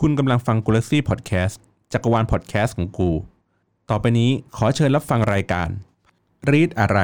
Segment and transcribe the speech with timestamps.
[0.00, 1.60] คุณกำลังฟังกูลักซี่พอดแคสต์
[1.92, 3.10] จักรวาลพอดแคสต์ของกู
[3.90, 5.68] ต่อไปนี้ขอเชิญรับฟังรายการ
[6.50, 6.98] รีดอะไร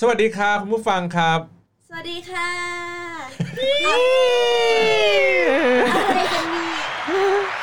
[0.00, 1.40] สวัสดีครับคุณผู้ฟังครับ
[1.88, 2.50] สวัสดีค่ะ
[3.48, 5.27] อะไรกันนี่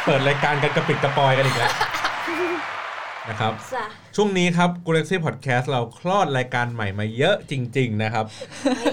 [0.05, 1.73] เปิดรายการกันกระปิดกระปอยกันอีกแล้ว
[3.29, 8.25] นะครับจ้ะช่วงนี้ครับ g a l a x y Podcast เราคลอดรายการใหม่มาเยอะจริง ๆ นะครับ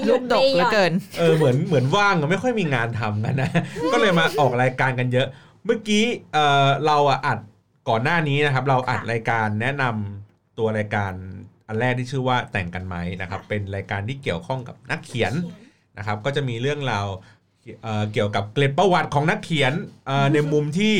[0.08, 3.50] ลูกดกเหลือเกิน เออเหมือนเหมือนว่างอะไม่ค่อยมีงานทำกันนะ
[3.92, 5.26] ก็เลยมาออกรายการกันเยอะ
[5.64, 7.38] เมื่อกี้เออเราอะอัด
[7.88, 11.12] ก่อนหน้านี้นะครับ เราอัดรายการแนะนำตัวรายการ
[11.68, 15.32] อันแรกที่ชื่อว่าแต่งกันไหมนะครับ เป็นรายการที่เกี่ยวข้องกับนักเขียน
[15.98, 17.06] นะครับ ก็จะมีเรื่องราว
[17.82, 19.72] เอ่อเกี่ยวกับเกร็ดประวัติของนักเขียน
[20.06, 20.96] เอ่อในมุมที่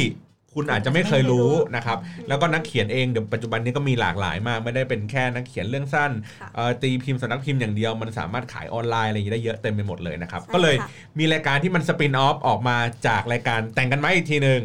[0.57, 1.99] คุณอาจจะไม่เคยรู้นะครับ
[2.29, 14.61] แล้วก็นักเขียนเองเดี๋ยวปัจจุบันนี้ก็มีหลากหลายมาก ไม่ได้เป็นแค่นักเขียนเรื่องสั้นค่ะเอ่อตีพิมพ์สำนักพิมพ์อย่างเดียวมันสามารถขายออนไลน์อะไรอย่างนี้ได้เยอะเต็มไปหมดเลยนะครับใช่ก็เลยค่ะมีรายการที่มันสปินออฟออกมาจากรายการแต่งกันไหมอีกทีหนึ่ง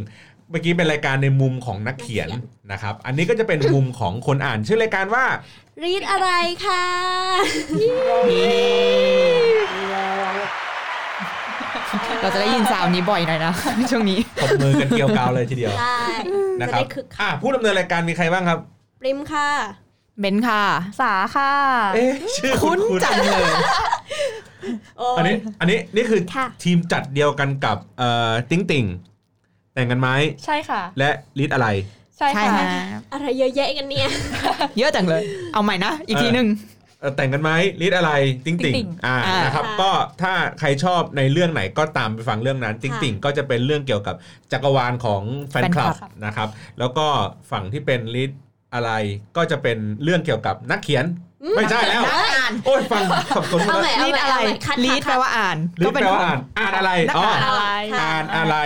[0.50, 2.30] เมื่อกี้เป็นรายการในมุมของนักเขียน
[2.72, 5.26] นะครับ อันนี้ก็จะเป็นมุมของคนอ่านชื่อรายการว่า
[5.84, 6.30] รีดอะไร
[6.66, 6.86] ค่ะ
[12.22, 13.54] เราจะได้ยินสาวนี้บ่อยหน่อยนะ
[13.92, 15.98] ช่วงนี้ตบมือกันเกลียวกราวเลยทีเดียวใช่
[16.60, 18.60] นะจะครับได้คึกคักอะผู้ดำเนินรายการมีใครบ้างครับ
[19.02, 19.50] ปริมค่ะ
[20.20, 20.62] เบนค่ะ
[21.02, 21.52] สาค่ะ
[21.96, 23.44] เอ๊ะชื่อคุคุ้ณนคุณจังเลย
[24.98, 28.86] โอ้อันนี้อันนี้นี่คือค่ะทีมจัดเดียวกันกับเอ่อติ้งติ่ง
[29.74, 30.10] แต่งกันไหม
[30.46, 31.68] ใช่ค่ะ และลิดอะไร
[32.18, 34.10] ใช่ใช่ค่ะฮะอะไรเยอะแยะกันเนี่ย
[34.78, 35.22] เยอะจังเลย
[35.54, 36.48] เอาใหม่นะ อีกทีหนึ่ง
[37.00, 38.12] เอ่อแต่งกันไหมลิดอะไร
[38.46, 44.16] ติ้งติ่งติ๊งติ่งอ่าอ่าน นะครับค่ะก็ถ้าใครชอบในเรื่องไหนก็ตามไปฟังเรื่องนั้นติ้งติ่งก็จะเป็นเรื่องเกี่ยวกับ
[44.52, 47.08] จักรวาลของแฟนคลับนะครับ แล้วก็
[47.52, 48.32] ฝั่งที่เป็นลิด
[48.74, 48.92] อะไร
[49.38, 51.06] ก็จะเป็นเรื่องเกี่ยวกับนักเขียน
[51.56, 53.04] ไม่ใช่แล้ว นักอ่าน โอ้ยฟัง
[53.36, 58.58] สับสนหมเอาดใหม่ แล้วเอาลีดใหม่อะไรเอาใหม่คัดลีดคัแปลว่าอ่าน ลิก็ดเป็นแปลว่าขอ่าองนอ่านอะไรนักอ๋ออ่าน อะไร ค่ะ อ่านอะไร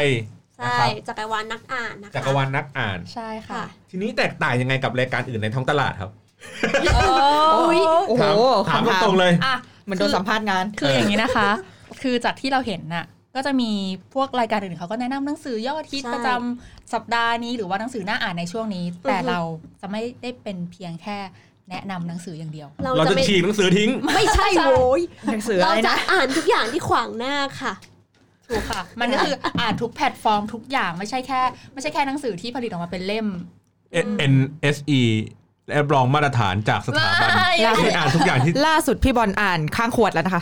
[0.58, 6.12] ใช่นะครับจักรวาลนักอ่านนะคะจักรวาลนักอ่าน ใช่ค่ะ ค่ะ ทีนี้แตกต่างยังไงกับรายการอื่นในท้องตลาดครับ
[6.96, 7.04] โอ้
[8.08, 8.24] โอ้โห
[8.70, 11.50] ถามคำถามตรงๆเลย อะเหมือนโดนสัมภาษณ์งาน คืออย่างนี้นะคะ
[12.02, 13.72] คือจากที่เราเห็นน่ะ ก็จะมี
[14.14, 19.40] พวกรายการอื่นเขาก็แนะนำหนังสือยอดฮิตใช่ ประจำสัปดาห์นี้ หรือว่าหนังสือน่าอ่านในช่วงนี้ แต่เรา
[19.82, 21.18] จะไม่ได้เป็นเพียงแค่
[21.70, 25.02] แนะนำหนังสืออย่างเดียว เราเราจะจะไม่ฉีกหนังสือทิ้ง ไม่ใช่โว้ย
[25.32, 27.74] หนังสืออะเราไรจะนะ อ่านทุกอย่างที่ขวางหน้าค่ะ
[28.48, 31.42] ถูกค่ะ มันก็คืออ่านทุกแพลตฟอร์มทุกอย่างไม่ใช่แค่
[31.74, 33.28] ไม่ใช่แค่หนังสือที่ผลิตออกมาเป็นเล่ม
[34.34, 35.02] NSE
[35.40, 40.42] และรองมาตรฐานจากสถาบันไม่ที่อ่านทุกอย่างที่ล่าสุดพี่บอลอ่านข้างขวดแล้วนะคะ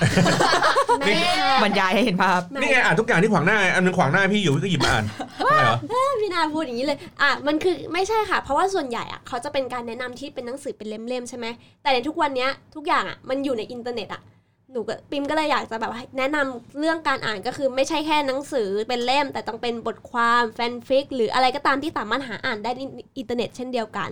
[1.00, 5.06] แม่ค่ะบรรยายให้เห็นภาพนี่ไงอ่านทุกอย่างที่ขวางหน้าไงอันนึงขวางหน้าพี่อยู่พี่ก็หยิบมาอ่าน
[5.39, 5.78] ทำไมเหรอ
[6.22, 11.45] พี่นาพูดอย่างนี้เลยอะมันคือไม่ใช่ค่ะ เพราะว่าส่วนใหญ่อะเขาจะเป็นการแนะนำที่เป็นหนังสือเป็นเล่มๆใช่ไหม
[11.81, 14.23] แต่ในทุกวันเนี้ยทุกอย่างอะมันอยู่ในอินเทอร์เน็ตอะ
[14.72, 22.81] หนูก็ปิมก็เลยอยากจะแบบว่าแนะนำเรื่องการอ่านก็คือไม่ใช่แค่หนังสือเป็นเล่ม แต่ต้องเป็นบทความแฟนฟิกหรืออะไรก็ตามที่สามารถหาอ่านได้ใน
[23.18, 24.09] อินเทอร์เน็ตเช่นเดียวกัน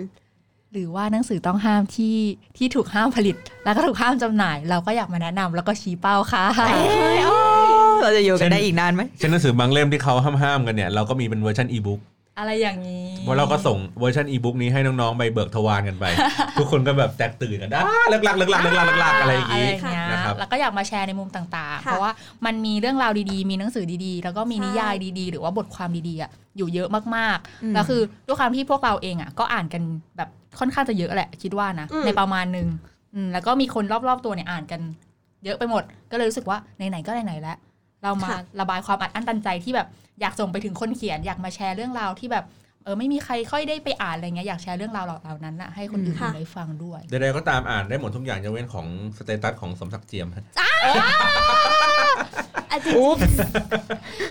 [0.73, 2.17] หรือว่าหนังสือต้องห้ามที่
[2.57, 6.44] ที่ถูกห้ามผลิต แล้วก็ถูกห้ามจำหน่าย เราก็อยากมาแนะนำแล้วก็ชี้เป้าค่ะ
[8.01, 12.01] เราจะอยู่กันได้อีกนานไหมเช่นหนังสือบางเล่มที่เขาห้ามๆกันเนี่ยเราก็มีเป็น version e-book
[12.39, 16.06] อะไรอย่างนี้ว่าเราก็ส่งเวอร์ชันอีบุ๊กนี้ให้น้องๆ ไปเบิกทวารกันไป
[16.59, 22.11] ทุกคนก็แบบแตกตื่นกันอ้าเลิกลักเลิกลักเลิกลักเลิกลักอะไรอย่างอะไรงี้อย่างเงี้ยนะครับแล้วก็อยากมาแชร์ในมุมต่างๆค่ะเพราะว่า
[22.45, 29.83] มันมีเรื่องราวดีๆ มีหนังสือดีๆ แล้วก็มีใช่นิยายดีๆ หรือว่าบทความดีๆอะอยู่เยอะมากอืมๆแล้วคือด้วยความที่พวกเราเองอะก็อ่านกัน
[30.17, 30.29] แบบ
[30.59, 32.68] ค่อนข้างจะเยอะแหละ คิดว่านะอืมในประมาณหนึ่ง
[33.16, 34.81] อืมแล้วก็มีคนรอบๆตัวเนี่ยอ่านกัน
[35.45, 37.57] เยอะไปหมด ก็เลยรู้สึกว่าไหนๆก็ไหนๆแล้ว
[38.03, 38.29] เรามา
[38.59, 39.88] ระบายความอัดอั้นตันใจที่แบบ
[40.22, 42.45] อยากส่งไปถึงคนเขียน อยากมาแชร์เรื่องราวที่แบบ
[42.84, 50.45] เออไม่มีใครค่อยได้ไปอ่านอะไรเงี้ยอยากแชร์เรื่องราวเหล่านั้นน่ะให้คนอื่นค่ะได้ฟังด้วยใดๆก็ตามอ่านได้หมดทุกอย่างยกเว้นของ status ของสมศักดิ์เจียมฮะ
[52.69, 53.17] อะจริงอุ๊บ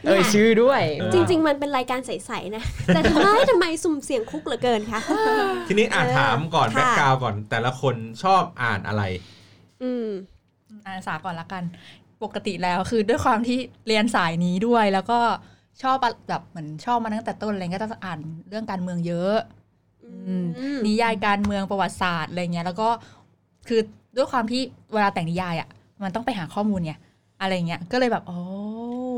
[0.07, 0.83] เอ่ยชื่อด้วย
[1.13, 2.65] จริง ๆ มันเป็นรายการใสๆนะ
[2.95, 5.01] แต่ทำไมทำไมสุ่มเสียงคุกเหลือเกินคะ
[5.69, 7.95] ทีนี้อ่านเออถามก่อนค่ะ background ก่อน แต่ละคน
[8.25, 9.03] ชอบอ่านอะไร
[9.83, 10.09] อืม
[10.87, 11.63] อาสาก่อนละกัน
[12.22, 15.19] ปกติแล้วคือด้วยความที่เรียนสายนี้ด้วยแล้วก็
[15.83, 15.97] ชอบ
[16.28, 18.19] แบบเหมือนชอบมาตั้งแต่ต้นอะไรก็จะอ่าน
[18.49, 19.37] เรื่องการเมืองเยอะ
[20.05, 20.47] อืม
[20.87, 22.89] นิยายการเมืองประวัติศาสตร์อะไรเงี้ยแล้วก็
[23.69, 23.81] คือ
[24.16, 24.63] ด้วยความที่
[24.93, 25.69] เวลาแต่งนิยายอะ
[26.03, 26.93] มันต้องไปหาข้อมูลไง
[27.41, 28.38] อะไรเงี้ยก็เลยแบบโอ้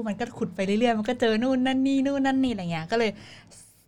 [0.07, 3.11] มันก็ขุดไปเรื่อยๆมันก็เจอนู่นนั่นนี่นู่นนั่นนี่อะไรเงี้ยก็เลย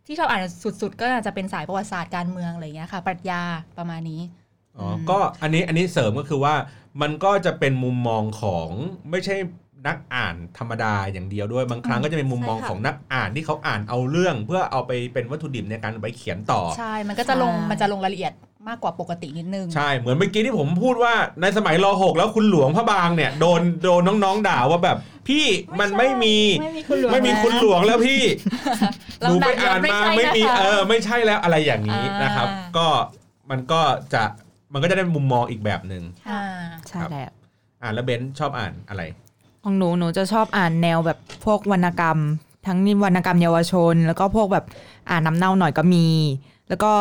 [0.07, 0.43] ที่ชอบอ่าน
[0.83, 3.43] สุด ๆ ก็อาจจะเป็นสายประวัติศาสตร์การเมืองอะไรเงี้ยค่ะปรัชญา
[3.79, 4.21] ประมาณนี้
[4.79, 6.55] อ๋ออมก็อันนี้อันนี้เสริมก็คือว่า
[7.03, 8.69] มันก็จะเป็นมุมมองของ
[9.11, 9.37] ไม่ใช่
[9.87, 18.33] นักอ่านธรรมดาอย่างเดียวด้วยบางครั้งก็จะเป็นมุมมองใช่ค่ะของนักอ่านที่เขาอ่านเอาเรื่อง เพื่อเอาไปเป็นวัตถุดิบในการไปเขียนต่อใช่ มันก็จะลงใช่มันจะลงรายละเอียด
[18.69, 24.97] มากกว่าปกตินิดนึง ใช่ เหมือนเมื่อกี้ที่ผมพูดว่าในสมัยรหกแล้วคุณหลวงพระบางเนี่ยโดนโดนน้องๆด่าว่าแบบ
[25.29, 25.45] พี่
[25.81, 28.23] มันไม่มีไม่มีคุณหลวงไม่มีคุณหลวงแล้วพี่
[29.21, 32.87] หนูไปอ่านมาลำดับไม่มีไม่ใช่นะคะเออไม่ใช่แล้วอะไรอย่างนี้อ่านนะครับ ก็
[33.51, 33.81] มันก็
[34.15, 34.23] จะ
[34.73, 36.41] มันก็จะได้มุมมองอีกแบบหนึ่งอ่า
[36.89, 37.31] ใช่แล้ว
[37.83, 39.03] อ่านแล้วเบนซ์ชอบอ่านอะไร
[39.65, 42.19] ของหนูหนูจะชอบอ่านแนวแบบพวกวรรณกรรม
[42.67, 44.65] ทั้งนิวรรณกรรมเยาวชน แล้วก็พวกแบบ
[45.11, 46.07] อ่านน้ำเน่าหน่อยก็มี
[46.71, 46.93] แล้วก็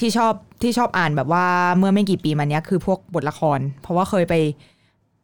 [0.00, 0.32] ที่ชอบ
[0.62, 1.46] ที่ชอบอ่านแบบว่า
[1.78, 4.34] เมื่อไม่กี่ปีมาเนี้ยคือพวกบทละคร เพราะว่าเคยไป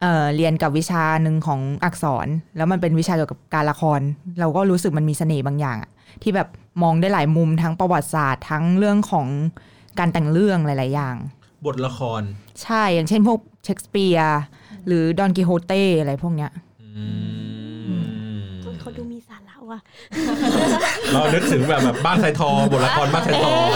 [0.01, 4.01] เอ่อเรียนกับวิชาหนึ่งของอักษร แล้วมันเป็นวิชาเกี่ยวกับการละคร
[4.41, 5.91] เราก็รู้สึกมันมีเสน่ห์บางอย่างอะ
[6.23, 6.49] ที่แบบ
[6.83, 9.29] มองได้หลายมุมทั้งประวัติศาสตร์ ทั้งเรื่องของ
[9.99, 11.17] การแต่งเรื่องหลาย ๆ อย่าง
[11.67, 12.23] บทละคร
[12.63, 14.41] ใช่อย่างเช่นพวกเชคสเปียร์
[14.87, 16.51] หรือดอนกิโฮเต้อะไรพวกเนี้ย
[16.83, 17.24] อืมเขา
[18.99, 19.79] ดูมีสาระว่ะ
[21.13, 23.67] เรานึกถึงแบบแบบบ้านไซทองบทละครบ้านไซทอง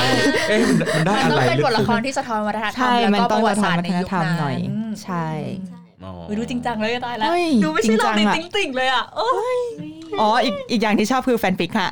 [0.48, 4.56] เอ๊ะมันมันได้มันอะต้อไรงเป็นลึกบทละคซึ้รงที่สะท้อนวัฒนธรรใช่มแล้วมันก็ต้ปองระวัติศาสตร์ในวัฒนยุคธรรมนั้นหน่อย
[5.04, 5.26] ใช่
[5.68, 9.58] ใช่อ๋อเฮ้ยดูจริงจังเลยตายแล้วเฮ้ยดูไม่ใช่เราจริในงจังอะติ๊งติ่งเลยอะโอ้ย
[10.20, 11.88] อ๋ออีกอีกอย่างที่ชอบคือแฟนฟิกค่ะ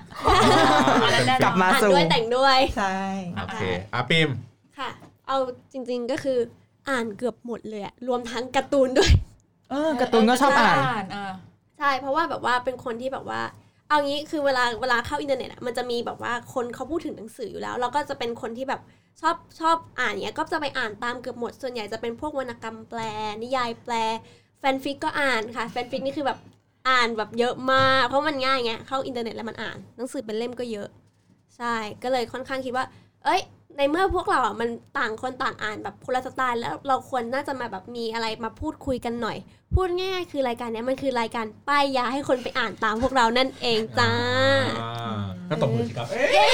[1.42, 2.96] กลับมาอ่านสู่ด้วยแต่งด้วยใช่
[3.36, 3.62] โอเค
[3.94, 4.28] อาปิม
[4.78, 4.90] ค่ะ
[5.28, 5.36] เอา
[5.72, 6.38] จริง ๆก็คือ
[6.88, 9.10] อ่านเกือบหมดเลยอะรวมทั้งการ์ตูนด้วย
[9.70, 10.70] เออการ์ตูนก็ชอบอ่า
[11.02, 11.32] นอ่า
[11.78, 13.40] ใช่เพราะว่าแบบว่าเป็นคนที่แบบว่า
[13.88, 18.80] เอางี้คือเวลาเวลาเข้าอินเทอร์เน็ตอะมันจะมีแบบว่าคนเขาพูดถึงหนังสืออยู่แล้ว เราก็จะเป็นคนที่แบบ
[19.20, 23.00] ชอบชอบอ่านเนี้ยก็จะไปอ่านตามเกือบหมด ส่วนใหญ่จะเป็นพวกวรรณกรรมแปล
[23.42, 23.94] นิยายแปล
[24.60, 26.38] แฟนฟิกก็อ่านค่ะแฟนฟิกนี่คือแบบ
[26.88, 30.88] อ่านแบบเยอะมาก เพราะมันง่ายไงเข้าอินเทอร์เน็ตแล้วมันอ่าน หนังสือเป็นเล่มก็เยอะ
[31.56, 32.84] ใช่ก็เลยค่อนข้างคิดว่า
[33.24, 33.40] เอ้ย
[33.76, 34.68] ในเมื่อพวกเราอะมัน
[34.98, 39.36] ต่างคนต่างอ่านแบบคนละสไตล์แล้วเราควรน่าจะมาแบบมีอะไรมาพูดคุยกันหน่อย
[39.74, 44.12] พูดง่ายๆคือรายการเนี้ยมันคือรายการป้ายยาให้คนไปอ่านตามพวกเรานั่นเองจ้า
[44.82, 46.44] อ่าก็ตบมือสิครับเอ๊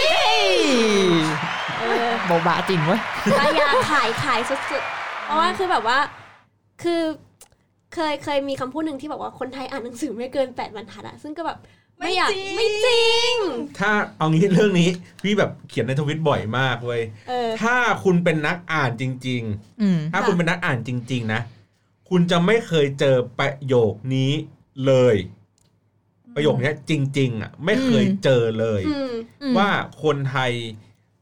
[2.11, 3.01] ะโบบะจริงเว้ย
[3.39, 5.99] ป้ายยาขายขายสุดๆเพราะว่าคือแบบว่า
[6.83, 7.01] คือ
[7.95, 11.59] เคยเคยมีคำพูดหนึ่งที่บอกว่าคนไทยอ่านหนังสือไม่เกินแปดบรรทัดอะซึ่งก็แบบ
[12.03, 13.35] ไม่อยากไม่จริง
[13.79, 14.91] ถ้าเอางี้เรื่องนี้
[15.23, 19.43] พี่แบบเขียนในทวิตบ่อยมากเว้ยเออถ้าคุณเป็นนักอ่านจริง
[19.83, 21.41] อืมๆถ้าค่ะคุณเป็นนักอ่านจริง ๆ นะ
[22.09, 24.33] คุณจะไม่เคยเจอประโยคนี้
[24.87, 25.17] เลย
[26.35, 29.71] ประโยคเนี้ยจริง ๆ อะ ไม่เคยเจอเลยอืมว่า
[30.03, 30.53] คนไทย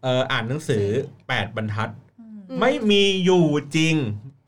[0.03, 0.85] เอ่ออ่านหนังสือ
[1.29, 1.91] แปดบรรทัด
[2.21, 3.47] อืมอืมไม่มีอยู่
[3.77, 3.94] จริง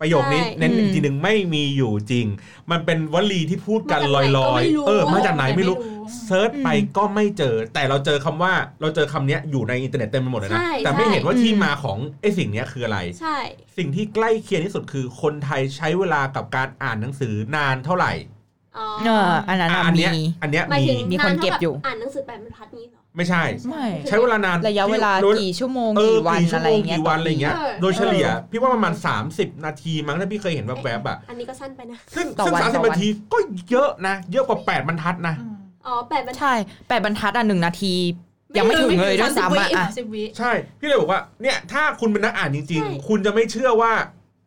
[0.02, 2.26] ประโยคนี้ใช่เน้นอืมอีกทีหนึ่งไม่มีอยู่จริง
[2.70, 13.38] มันเป็นวลีที่พูดกันมาจากลไหนก็อยไม่รู้ๆเออ มาจากไหนไม่รู้ไม่รู้ search ไปก็ไม่เจอ แต่เราเจอคำว่าเราเจอคำเนี้ยอยู่ในอินเทอร์เน็ตเต็มไปหมดเลยนะใช่แต่ไม่ใช่เห็นว่าที่มาของไอ้สิ่งเนี้ยคืออะไร ใช่
[13.78, 18.12] สิ่งที่ใกล้เคียงที่สุดคือคนไทยใช้เวลากับการอ่านหนังสือนานเท่าไหร่
[18.78, 20.12] อ๋อเอออันนั้นอะอะอันมีเนี้ย
[20.42, 28.92] อันเนี้ยหมายมีถึงมีคนาท่าเก็บอยู่ อ่านหนังสือแปดบรรทัดนี้เหรอ ไม่ใช่ ไม่ใช้เวลานานระยะเวลาโดยกี่ชั่วโมงเออกี่วันกี่ชั่อะวไรโมงเงี้ยกี่วันอะไรเงี้ยเออโดยเฉลี่ย พี่ว่าประมาณ
[29.28, 33.38] 30 นาทีมั้งถ้าพี่เคยเห็นแวบๆอะอันนี้ก็สั้นไปนะ ซึ่งต่อซึ่งวันสามสิต่บอวันนาทีก็
[33.70, 35.56] เยอะนะ เยอะกว่า 8 บรรทัดนะอืม
[35.86, 36.54] อ๋อแปดบรรทัดใช่
[36.88, 37.94] แปดบรรทัดอะหนึ่งนาที
[38.56, 40.50] ยังไม่ถึงเลยด้วยซ้ำอะอะสิบวิใช่
[40.80, 43.92] พี่เลยบอกว่าเนี่ยถ้าคุณเป็นนักอ่านจริง ๆ คุณจะไม่เชื่อว่า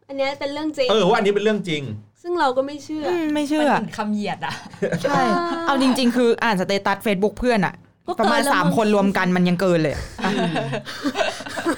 [0.10, 1.84] อันเนี้ยเป็นเรื่องจริงเออว่าอันนี้เป็นเรื่องจริง
[2.22, 4.54] ซึ่งเราก็ไม่เชื่ออืมไม่มันเชื่อถึงคำเหยียดอะ
[5.04, 5.22] ใช่
[5.68, 7.85] เอาจริง ๆ คืออ่านสเตตัส Facebook เพื่อนอะก็เกิน
[8.20, 10.04] ประมาณแล้วสามมึงคนรวมกันมันยังเกินเลยอะ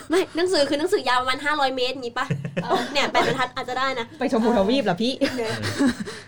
[0.09, 2.27] ไม่หนังสือคือหนังสือยาวประมาณ500เมตรอย่างงี้ปะ
[2.93, 5.13] เนี่ยแปดบรรทัดอาจจะได้นะ ไปชมพูทวีปเหรอพี่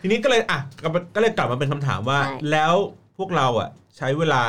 [0.02, 2.74] ทีนี้ก็เลยอะก็ก็เลยกลับมาเป็นคำถามว่าใช่แล้ว
[3.18, 4.42] พวกเราอะ ใช้เวลา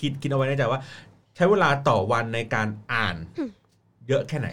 [0.00, 0.80] คิดคิดเอาไว้ในใจว่า
[1.36, 3.16] ใช้เวลาต่อวันในการอ่าน
[4.08, 4.48] เยอะแค่ไหน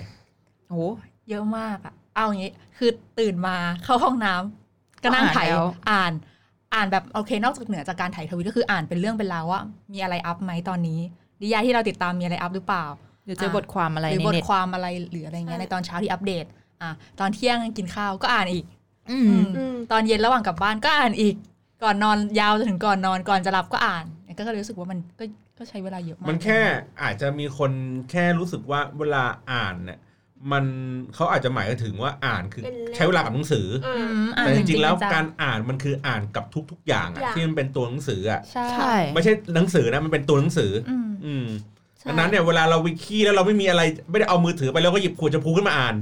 [0.69, 0.83] โอ้
[1.29, 6.13] เยอะมากอะ เอาอย่างนี้คือตื่นมาเข้าห้องน้ำก็นั่งก็อ่านไถ่ายแล้วอ่าน
[6.73, 9.61] อ่านแบบโอเคนอกจากเหนือจากการถ่ายทวิตก็คืออ่านเป็นเรื่องเป็นราวว่า
[9.93, 10.99] มีอะไรอัพไหมตอนนี้
[11.41, 12.85] นิยายที่เราติดตามมีอะไรอัพหรือเปล่า
[13.25, 16.45] เดี๋ยวเจอบทความอะไรหรือในบทเน็ตความอะไรหรืออะไรเงี้ยใช่ในตอนเช้าที่อัปเดต
[16.81, 18.65] อะตอนเที่ยงกินข้าวก็อ่านอีก
[19.11, 21.35] อือืมมอืมตอนเย็นระหว่างกลับบ้านก็อ่านอีก
[21.83, 24.05] ก่อนนอนยาวจนถึงก่อนนอนก่อนจะหลับก็อ่าน
[24.37, 25.23] ก็เลยรู้สึกว่ามันก็
[25.57, 26.59] ก็ใช้เวลาเยอะมากมันแค่
[27.01, 27.71] อาจจะมีคน
[28.11, 29.99] แค่รู้สึกว่าเวลาอ่านเนี่ย
[30.51, 30.65] มัน
[31.15, 41.45] เขาอาจจะหมายถึงว่าอ่านคือเป็นเล่มใช้เวลากับหนังสืออือืมมอ่านแต่จริงๆแล้วจัการอ่านมันคืออ่านกับทุก ๆ อย่างอะอย่างที่มันเป็นตัวหนังสืออะใช่ใช่ไม่ใช่หนังสือนะมันเป็นตัวหนังสือ อืมอืม
[41.99, 45.95] ใช่ดังนั้นเนี่ยเวลาเราวิคีแล้วเราไม่มีอะไรไม่ได้เอามือถือไปแล้วก็หยิบขวดชมพูขึ้นมาอ่าน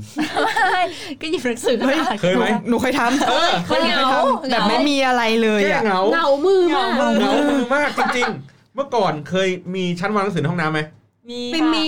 [1.21, 4.11] ก็หยิบหนังสือมาอ่านเคยไหมหนูเคยทำเออมันเหงา
[4.51, 10.81] แบบไม่มีอะไรเลยแก้อะเหงาเหงามือมากเหงามือมากจริง ๆ เมื่อก่อนเคยมีชั้นวางหนังสือในห้องน้ำไหม
[11.29, 11.85] มีไม่ค่ะมี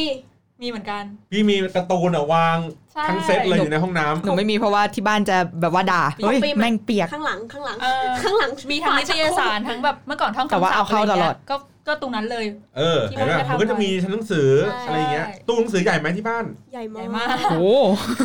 [0.62, 2.58] มีเหมือนกัน พี่มีการ์ตูนอะวาง
[2.94, 11.56] ใช่ ทั้งเซตเลยอยู่ในห้องน้ำหนูไม่มีเพราะว่าที่บ้านจะแบบว่าด่าเฮ้ยของปีใหม่ แม่งเปียก ข้างหลังข้างหลัง เออ ข้างหลังมีทั้งนิตยสารทั้งแบบเมื่อก่อนท่องคำแต่ว่าเอาเข้าศัพท์ะไรตลอดงี้ยก็
[11.88, 12.46] ก็ตรงนั้นเลย
[12.78, 17.76] เออที่เห็นไหมบ้านจะทำมันก็จะมีชั้นหนังสือใช่ อะไรอย่างเงี้ยตู้หนังสือใหญ่ไหมที่บ้าน ใหญ่ใหญ่มามาก ก โอ้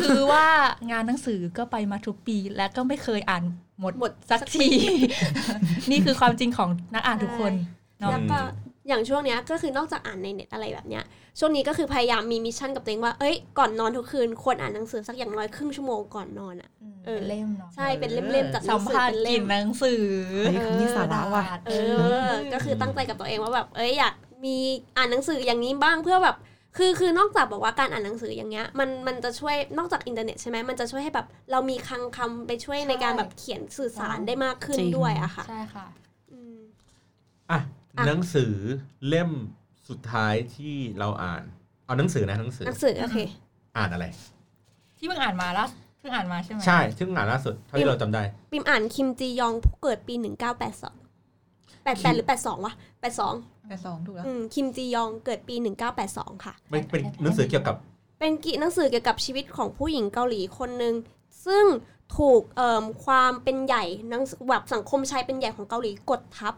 [0.01, 0.45] คือว่า
[0.91, 3.43] งานหนังสือก็ไปมาทุกปี และก็ไม่เคยอ่าน
[3.79, 4.67] หมดหมดสักที
[5.91, 7.53] นี่คือความจริงของนักอ่านทุกคน
[7.99, 8.39] เนาะ แล้วก็
[8.87, 11.03] อย่างช่วงเนี้ยก็คือนอกจากอ่านในเน็ตอะไรแบบเนี้ย
[11.39, 16.69] ช่วงนี้ก็คือพยายามมี mission กับตัวเองว่า เอ้ย ก่อนนอนทุกคืนควรอ่านหนังสือสักอย่างน้อยครึ่งชั่วโมงก่อนนอนอะ
[17.05, 20.03] เออเป็นเล่มเนาะใช่เป็นเล่มๆจากหนัสังมสือภาษเป็ณ์นกลิ่เล่นมหนังสือ
[20.45, 21.71] เฮ้ยคำนี้สาระว่ะเอ
[22.27, 24.13] อ ก็คือตั้งใจกับตัวเองว่าแบบเอ้ยอยาก
[24.45, 24.57] มี
[24.97, 26.37] อ่านหนังสืออย่างนี้บ้างเพื่อแบบ
[26.77, 35.85] คือคือนอกจากบอกว่าการอ่านหนังสืออย่างเงี้ยมันมันจะช่วยนอกจากอินเทอร์เน็ตใช่ไหมมันจะช่วยให้แบบเรามีคลังคำไปช่วยในการแบบเขียนสื่อสารได้มากขึ้นจริงด้วยอะค่ะใช่ค่ะ
[36.31, 36.57] อืม
[37.51, 38.53] อะอะ หนังสือ
[39.07, 39.31] เล่ม
[39.89, 41.43] สุดท้ายที่เราอ่าน
[41.85, 43.17] เอาหนังสือนะหนังสือหนังสือโอเค
[43.77, 44.05] อ่านอะไร
[44.97, 45.65] ที่เพิ่งอ่านมาล่า
[45.99, 50.25] เพิ่งอ่านมาใช่ไหมใช่ซึ่งอ่านล่าสุดเท่าที่เราจำได้ปิมอ่านคิมจียองผู้เกิดปี1982
[51.85, 55.55] 88หรือ82วะ82แต่สองถูกแล้วอืมคิมจียองเกิดปี
[55.99, 57.75] 1982ค่ะไม่เป็นหนังสือเกี่ยวกับ
[58.19, 60.95] เป็นกิหนังสือเกี่ยวกับชีวิตของผู้หญิงเกาหลีคนหนึ่ง
[61.45, 61.65] ซึ่ง
[62.17, 66.53] ถูกเอ่มความเป็นใหญ่หนังสือแบบสังคมชายเป็นใหญ่ของเกาหลีกดทับ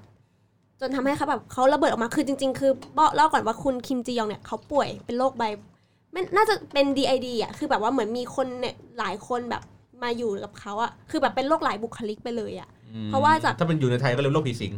[0.79, 5.43] จนทำให้เขาแบบเขาระเบิดออกมาคือจริง ๆ คือบอกเล่าก่อนว่าคุณคิมจียองเนี่ยเขาป่วยเป็นโรคใบ
[6.11, 9.63] ไม่น่าจะเป็น DID อะคือแบบว่าเหมือนมีคนเนี่ยหลายคนแบบ
[10.03, 12.69] มาอยู่กับเขาอะคือแบบเป็นโรคหลายบุคลิกไปเลยอะ
[13.05, 14.73] เพราะว่าจากถ้าเป็นอยู่ในไทยก็เรียกโรคผีสิง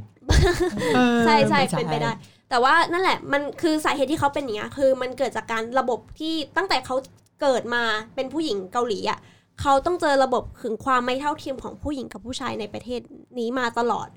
[1.25, 2.11] ใช่ใช่เป็นไปได้
[2.49, 6.95] แต่ว่านั่นแหละมันคือสาเหตุที่เขาเป็นอย่างเงี้ยคือมันเกิดจากการระบบที่ตั้งแต่เขา
[7.41, 7.83] เกิดมา
[8.15, 9.19] เป็นผู้หญิงเกาหลีอะ
[9.61, 13.01] เขาต้องเจอระบบถึงความไม่เท่าเทียมของผู้หญิงกับผู้ชายในประเทศ
[13.39, 14.07] นี้มาตลอด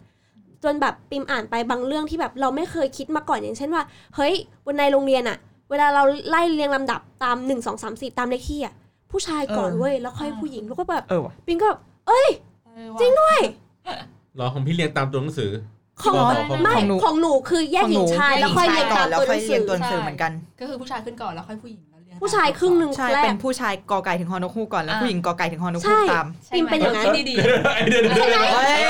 [0.65, 3.83] จนแบบปิมอ่านไปบางเรื่องที่แบบเราไม่เคยคิดมาก่อนอย่างเช่นว่า
[4.17, 4.35] เฮ้ย
[4.67, 5.39] วันในโรงเรียนอะ
[5.71, 8.75] เวลาเราไล่เรียงลำดับตามหนึ่งสองสามสี่ตามเลขที่อะ
[9.11, 12.29] ผู้ชายก่อนเออเว้ยแล้วค่อยผู้หญิงแล้วก็แบบเออว่ะปิมก็แบบเอ้ย
[13.01, 13.39] จริงด้วย
[14.35, 15.51] เหรอของพี่เรียงตามตัวหนังสือ
[16.03, 21.92] ของอ๋อของไม่ของหนูของหนูคือแยกหญิงชายแล้วค่อยเรียงตามแล้วตัวหค่นัอยงเรีสืยงอตัวหนังสือเหมือนกัน ก็คือผู้ชายขึ้นก่อนแล้วค่อยผู้หญิงแล้วเรียง
[22.23, 27.35] ผู้ชายครึ่งหนึ่งใช่แรเป็กนผู้ชายกอไก่ถึงฮอนกฮูกก่อนแล้วอ่า ผู้หญิงกอไก่ถึงฮอนกใช่ฮูกตามใช่ไหมเป็นอย่างนั้นดีดี
[27.91, 28.83] เดี๋ยวเดี๋ยวเดี๋ยวเดี๋ยวเฮ้ย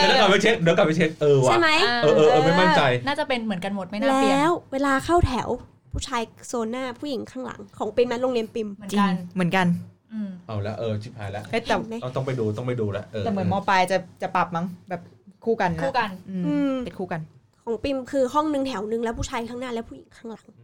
[0.00, 1.68] เดี๋ยวกลับไปเช็คเดี๋ยวกลับไปเช็คเออว่ะ ใช่ไหม
[2.02, 5.48] เออเออเออไม่มั่นใจ น่าจะเป็นเหมือนกันหมดไม่น่าเปลี่ยนแล้วเวลาเข้าแถว
[5.92, 9.66] ผู้ชายโซนหน้าผู้หญิงข้างหลังของปิมนั้นโรงเรียนปิม เหมือนจริกังนเหมือนกัน
[10.12, 15.00] อืม เอาแล้วเออชิบหายแล้วเฮ้ยแต่เห็นไหมต้องต้องไปดูต้องไปดูแล้วเออแต่เหมือนมปลายจะจะปรับมั้งแบบ
[15.44, 17.20] คู่กันนะคู่กัน อืมอืม เป็นคู่กัน
[17.64, 20.63] ของปิมคือห้องหนึ่งแถวหนึ่งแล้วผู้ชายข้างหน้าแล้วผู้หญิงข้างหลัง อื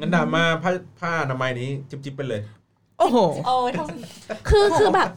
[0.00, 0.70] งั้นดราม่าผ้า
[1.00, 2.40] ผ้าอนามัยนี้จิบจิบไปเลย
[2.98, 3.80] โอ้โห โอ้ยท
[4.48, 5.08] คือคือแบบ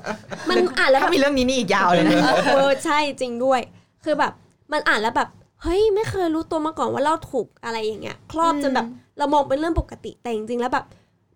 [0.50, 2.22] มันอ่านแล้วแบถ้าบมีเรื่องนี้นี่อีกยาวเลยนะ
[2.54, 3.60] เออใช่จริงด้วย
[4.04, 4.34] คือแบบ
[4.72, 5.30] มันอ่านแล้วแบบ
[5.64, 10.86] เฮ้ยไม่เคยรู้ตัวมาก่อนว่าเราถูกอะไรอย่างเงี้ย ครอบอืมจนแบบเรามองเป็นเรื่องปกติแต่จริงๆแล้วแบบ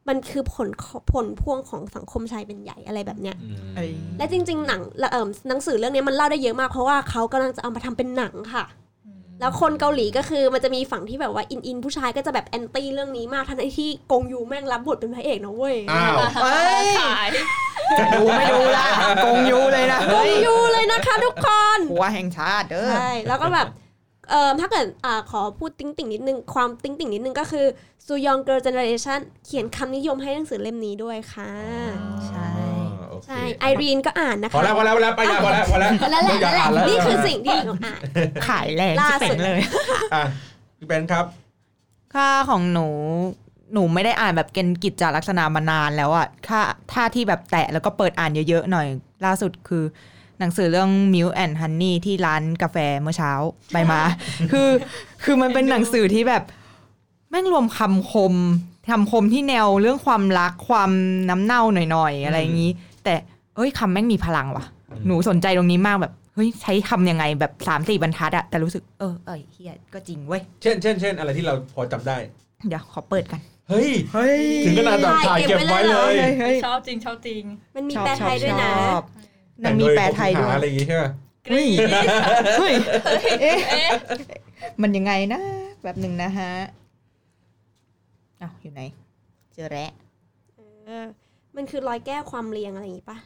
[0.07, 0.69] มันคือผล
[1.11, 3.35] ผลพวงของสังคมชายเป็นใหญ่อะไรแบบเนี้ย
[3.75, 4.81] เอ้ยและจริง ๆ หนัง
[5.11, 8.80] เอ่อหนังสือเรื่องนี้มันเล่าได้เยอะมากเพราะว่าเขากำลังจะเอามาทำเป็นหนังค่ะำ
[9.41, 17.27] แล้วคนเกาหลีก็คือมันจะมีฝั่งที่แบบว่าอินอินผู้ชายก็จะแบบ anti เรื่องนี้มากทั้งที่กงยูแม่งรับบทเป็นพระเอกนะเว้ยอ้าวเฮ้ยขาย
[18.13, 18.85] ดูไม่ดูละ
[19.23, 23.67] กงยูเลยนะเฮ้ย กงยูเลยนะคะทุกคนผัวแห่งชาติเด้อใช่แล้วก็แบบ
[24.29, 27.65] เอ่อถ้าเกิดอ่าขอพูดติ๊งติ่งนิดนึง ความติ๊งติ่งนิดนึงก็คือ
[28.05, 31.51] ซูยอง Girls' Generationเขียนคำนิยมให้หนังสือเล่มนี้ด้วยค่ะ
[32.27, 32.70] ใช่โอเค
[33.27, 37.99] ใช่ไอรีนก็อ่านนะพอคะแล้วพอแล้วพอแล้วไปยาพอแล้วพอแล้วนั่นแหละไม่อยานั่กนแหละอ่านแล้วนี่คือสิ่งที่หนูอ่าน
[38.47, 39.59] ขายแรงล่าที่สุเป็ดนเลย
[40.13, 40.23] อะ
[40.77, 41.25] พี่เบนครับ
[42.13, 42.87] ค่าของหนู
[43.73, 46.61] หนูไม่ได้อ่านแบบเกณฑ์กิจจาลักษณะมานานแล้วอะค่า
[46.91, 48.87] ถ้าที่แบบแตะแล้วก็เปิดอ่านเยอะๆหน่อย
[49.25, 49.83] ล่าสุดคือ
[50.39, 53.31] หนังสือเรื่อง Milk and Honey ที่ร้านกาแฟเมื่อเช้า
[53.73, 54.01] ไปมา
[54.51, 54.69] คือ
[55.23, 56.43] คือมันเป็นหนังสือที่แบบ
[57.29, 58.33] แม่งรวมคำคม
[58.89, 60.91] คำคมที่แนวเรื่องความรักความ
[61.29, 62.71] น้ำเน่าหน่อยๆ อะไรอย่างนี้
[63.61, 64.65] แต่เอ้ยคำแม่งมีพลังว่ะ
[65.07, 72.17] หนูสนใจตรงนี้มากแบบเฮ้ยใช้คำยังไงแบบสามสี่บรรทัดอะแต่รู้สึกเออเออเฮียก็จริงเว้ยเช่นเช่นเช่นอะไรที่เราพอจำได้
[72.67, 73.39] เดี๋ยวขอเปิดกัน
[73.69, 77.43] เฮ้ย เฮ้ย ถึงขนาดแบบถ่ายเก็บไว้เลย เฮ้ยชอบจริงชอบจริง
[77.75, 79.03] มันมีชอบแปลไทยด้วยนะชอบ
[79.63, 81.03] นางมีแปลไทยด้วหาอะไรยอย่างงี้ใช่ไหม
[81.49, 81.65] เฮ้ย
[82.59, 82.71] เฮ้ย
[83.41, 83.89] เอ๊ะ
[84.81, 85.41] มันยังไงนะ
[85.83, 86.51] แบบหนึ่งนะฮะ
[88.41, 88.81] อ้าวอยู่ไหน
[89.53, 89.91] เจอแล้ว
[90.85, 91.05] เออ
[91.55, 93.17] มันคือรอยแก้วความเรียงอะไรอย่างงี้ปะ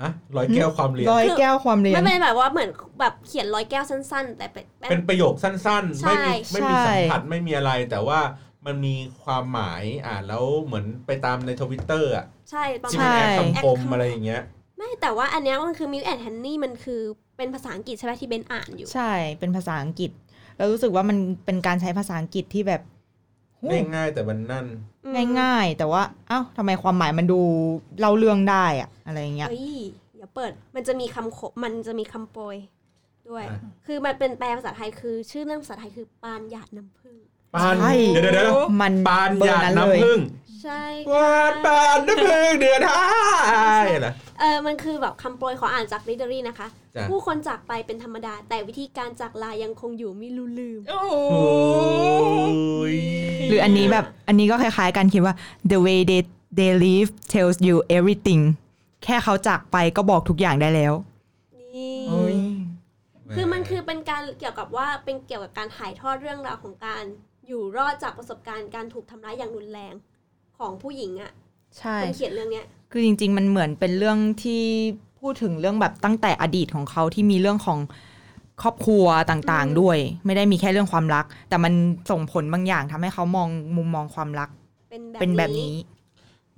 [0.00, 2.70] ฮะร้อยแก้วความเรียนร้อยแก้วความเรียนไม่เป็นแบบว่าเหมือน
[3.00, 8.20] แบบเขียนรอยแก้วสั้น ๆ แต่เป็นเป็นประโยคสั้นๆใช่ไม่มีไม่มีใช่สัมผัสไม่มีอะไรแต่ว่า
[8.66, 14.42] มันมีความหมายอ่านแล้วเหมือนไปตามในทวิตเตอร์อะใช่ประที่มามันณแอใช่คคำคมอะไรอย่างเงี้ย
[14.76, 17.00] ไม่แต่ว่าอันเนี้ยมันคือ Milk and Honey มันคือ
[17.36, 20.10] เป็นภาษาอังกฤษใช่ไหมที่เบนอ่านอยู่ ใช่เป็นภาษาอังกฤษ
[20.56, 22.91] แล้วรู้สึกว่ามันเป็นการใช้ภาษาอังกฤษที่แบบโห
[23.70, 24.66] ง่ายๆแต่มันนั่น
[25.04, 27.40] อืมง่ายๆ แต่ว่าเอ้าทำไมความหมายมันดู
[28.00, 29.76] เล่าเรื่องได้อะอะไรอย่างเงี้ยเฮ้ย
[30.14, 32.56] เดี๋ยวเปิดมันจะมีคำโคมันจะมีคำโปรย
[33.28, 37.16] ด้วยอะคือมันเป็นแปลภาษาไทยคือ ชื่อเรื่องภาษาไทยคือปานหยาดน้ำผึ้ง
[37.54, 40.18] ปานใช่เดี๋ยวเดี๋ยวเดี๋ยวมันปานเบอหยาร์ดนั้นเลยน้ำผึ้ง
[40.64, 43.04] ใช่วาดปานน้ำผึ้งเดือนห้า
[44.00, 52.96] เหรอเออมันคือแบบคำโปรยขออ่านจากลิเดอรี่นะคะจ้ะผู้คนจากไปเป็นธรรมดา แต่วิธีการจากลายังคงอยู่ไม่รู้ลืมโอ้โหโอ้ย
[53.48, 55.34] หรืออันนี้แบบอันนี้ก็คล้ายๆกันคิดว่า
[55.70, 56.22] the way they
[56.58, 58.42] they live tells you everything
[59.04, 60.92] แค่เขาจากไปก็บอกทุกอย่างได้แล้ว
[61.74, 62.36] นี่เฮ้ย
[63.34, 67.04] คือมันคือเป็นการเกี่ยวกับว่าเป็นเกี่ยวกับการถ่ายทอดเรื่องราวของการ
[67.48, 69.94] อยู่รอดจากประสบการณ์การถูกทำร้ายอย่างรุนแรง
[70.62, 71.32] ของผู้หญิงอะ่ะ
[71.78, 74.62] ใช่คนเขียนเรื่องเนี้ยคือจริง ๆ มันเหมือนเป็นเรื่องที่
[75.20, 77.78] พูดถึงเรื่องแบบตั้งแต่อดีตของเขาที่มีเรื่องของ
[78.62, 81.72] ครอบครัวต่างๆด้วย ไม่ได้มีแค่เรื่องความรัก แต่มัน
[82.10, 84.48] ส่งผลบางอย่างทำให้เขามองมุมมองความรัก
[84.90, 85.74] เป็นแบบเป็นแบบนี้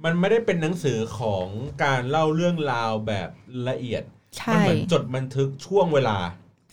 [0.04, 1.46] มันไม่ได้เป็นหนังสือของ
[1.84, 3.28] การเล่าเรื่องราวแบบ
[3.68, 4.02] ละเอียด
[4.38, 6.18] ใช่มั้ยเหมือนจดบันทึกช่วงเวลา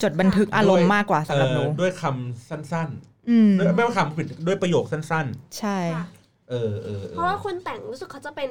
[0.04, 2.90] จดบันทึกอารมณ์มากกว่าสำหรับหนูเอ่อด้วยคำสั้น
[3.30, 5.26] อืมๆด้วยไม่ว่าคำผิดด้วยประโยคสั้น
[5.60, 6.21] ใช่ค่ะๆ
[6.52, 8.50] เออเออออเพราะว่าคนแต่งรู้สึกเขาจะเป็น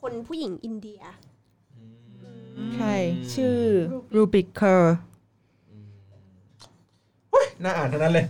[0.00, 1.00] คนผู้หญิงอินเดีย
[2.76, 2.94] ใช่
[3.34, 3.56] ชื่อ
[4.16, 4.96] Rupi Kaur
[7.62, 8.26] น่าอ่านทั้งนั้นเลย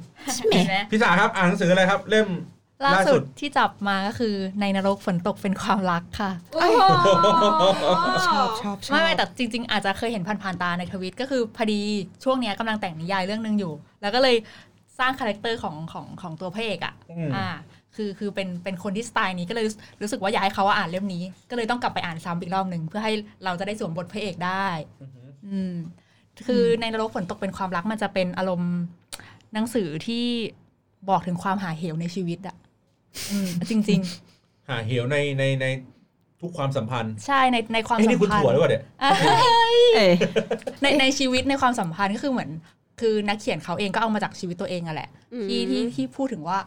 [0.53, 2.29] เห็นไหมพี่สาครับ อ่านหนังสืออะไรครับ เล่ม
[2.85, 7.85] ล่าสุสุดที่จับมาก็คือในนรกฝนตกเป็นความรักค่ะโอ้โห
[8.29, 11.81] ชอบชอบชอบไม่ไม่แต่จริง ๆ อาจจะเคยเห็นผ่านๆตาในทวิตก็คือพอดี
[12.25, 14.37] ช่วงเนี้ยกำลังแต่งนิยายเรื่องหนึงอยู่ แล้วก็เลย
[14.99, 17.47] สร้าง character ของของของตัวพระเอกอะอืมอ่า
[17.97, 23.13] คือคือเป็นเป็นคนที่สไตล์นี้ก็เลยรู้รู้สึกว่าอยากให้เขาอ่านเล่มนี้ ก็เลยต้องกลับไปอ่านซ้ำอีกรอบหนึ่งเพื่อให้
[23.45, 24.67] เราจะได้สวมบทพระเอกได้
[25.51, 25.75] อืม
[26.47, 28.75] คือในนรกฝนตกเป็นความรักมันจะเป็นอารมณ์
[29.55, 30.25] หนังสือที่
[31.11, 32.57] บอกถึงความหาเหวในชีวิตอะ
[33.31, 34.01] อืมจริง
[34.69, 35.67] หาเหวในในใน
[36.41, 40.11] ทุกความสัมพันธ์ๆใช่ในในความเอ้ยสันี่มคุณพันถั่วหรือธ์เปล่าเนี่ยอะเอ้ย
[40.83, 42.51] ในในชีวิตในความสัมพันธ์ก็คือเหมือน
[43.01, 45.11] คือนักเขียนเขาเองก็เอามาจากชีวิตตัวเองอะแหละ
[45.49, 46.59] ที่ที่ที่พูดถึงว่า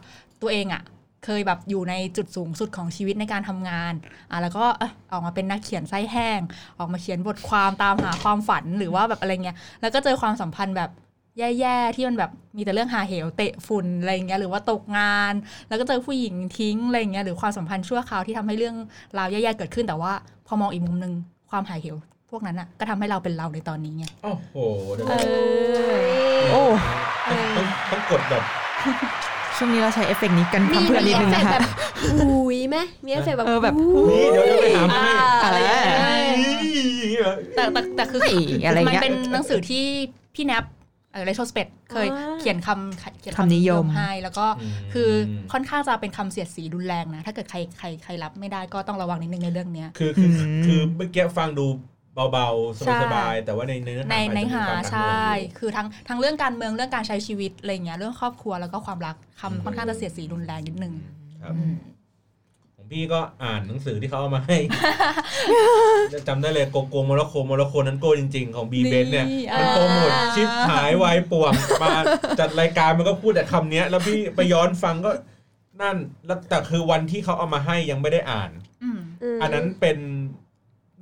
[0.42, 0.82] ตัวเองอะ
[1.24, 3.92] เคยแบบอยู่ในจุดสูงสุดของชีวิตในการทำงาน
[4.30, 6.40] อะแล้วก็เอ้ยออกมาเป็นนักเขียนไส้แห้ง
[6.78, 10.90] ออกมาเขียนบทความตามหาความฝันหรือว่าแบบอะไรเงี้ยแล้วก็เจอความสัมพันธ์แบบ
[11.38, 15.34] แย่ๆที่มันแบบมีแต่เรื่องหาเหวเตะฝุ่นอะไรเงี้ยหรือว่าตกงาน
[15.68, 18.76] แล้วก็เจอผู้หญิงทิ้งอะไรเงี้ยหรือความสัมพันธ์ชั่วคราวที่ทำให้เรื่อง
[19.18, 20.12] ราวแย่ๆเกิดขึ้นแต่ว่า
[20.46, 21.12] พอมองอีกมุมหนึ่ง
[21.50, 21.96] ความหาเหว
[22.30, 24.56] พวกนั้นอะก็ทำให้เราเป็นเราในตอนนี้ไงโอ้โห
[24.94, 25.12] เดี๋ยวเอ
[26.00, 26.02] อ
[26.52, 26.62] โอ้
[27.56, 28.42] ต้องต้องกดแบบ
[29.58, 31.62] ช่วงนี้เราใช้เอฟเฟกต์นี้กันมีทำเพื่อนนิดนึงนะคะแบบ
[32.22, 33.74] อุ้ยไหมมีเอฟเฟกต์แบบเออแบบ
[34.10, 35.12] นี่เดี๋ยวเดี๋ยวไปหามาให้
[35.44, 35.58] อะไร
[37.54, 39.84] แต่แต่แต่คือเฮ้ยอะไรมันเงี้ยเป็นหนังสือที่
[40.34, 40.64] พี่แนบ
[41.12, 44.46] เออเรโชสเปดเคยอ่าเขียนคำเขียนคำนิยมให้แล้วก็
[44.92, 45.10] คือ
[45.52, 51.66] ค่อนข้างจะเป็นคำเสียดสีรุนแรงนะ ถ้าเกิดใครใครใครรับไม่ได้ก็ต้องระวังนิดนึงในเรื่องเนี้ยคือคืออืมคือเมื่อกี้ฟังดู
[52.32, 60.92] เบาๆใช่สบายๆแต่ว่าในเนื้อหาในมัในจะมีหาความหนักหน่วงใช่อยู่คือทั้งทั้งเรื่องการเมืองเรื่องการใช้ชีวิตอะไรเงี้ยเรื่องครอบครัวแล้วก็ความรักคำค่อนข้างจะเสียดสีรุนแรงนิดนึง
[61.42, 61.74] ครับอืม
[62.76, 64.56] ของพี่ก็อ่านหนังสือที่เขาเอามาให้
[66.28, 71.52] จำได้เลยโกโกโมร็อกโกโมร็อกโกนั้นโกจริง ๆ ของบีเบนเนี่ยนี่มันโปรโมทชิปหายวายป่วง
[71.82, 71.94] มา
[72.40, 75.10] จัดรายการมันก็พูดแต่คำเนี้ยแล้วพี่ไปย้อนฟังก็
[75.82, 78.50] นั่นแล้วแต่คือวันที่เขาเอามาให้ยังไม่ได้อ่าน
[78.82, 79.00] อืม
[79.36, 79.98] มอันนั้นเป็น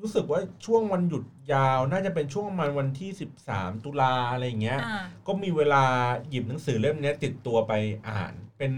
[0.01, 3.11] รู้สึกว่าช่วงวันหยุดยาวน่าจะเป็นช่วงประมาณวันที่
[3.49, 5.85] 13 ตุลาอะไรอย่างเงี้ยอ่าก็มีเวลา
[6.29, 7.73] หยิบหนังสือเล่มเนี้ยติดตัวไป
[8.09, 8.73] อ่านเป็น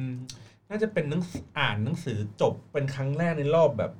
[0.71, 3.93] น่าจะเป็นหนังสืออ่านหนังสือจบเป็นครั้งแรกในรอบแบบ